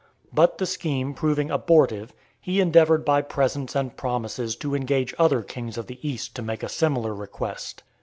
[0.33, 5.77] But the scheme proving abortive, he endeavoured by presents and promises to engage other kings
[5.77, 7.83] of the East to make a similar request.